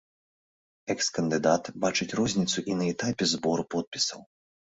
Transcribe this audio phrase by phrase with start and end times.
[0.93, 4.19] Экс-кандыдат бачыць розніцу і на этапе збору подпісаў.